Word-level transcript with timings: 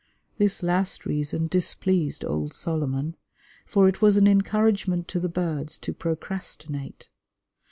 This 0.39 0.63
last 0.63 1.05
reason 1.05 1.45
displeased 1.45 2.25
old 2.25 2.53
Solomon, 2.55 3.15
for 3.67 3.87
it 3.87 4.01
was 4.01 4.17
an 4.17 4.25
encouragement 4.27 5.07
to 5.09 5.19
the 5.19 5.29
birds 5.29 5.77
to 5.77 5.93
procrastinate. 5.93 7.07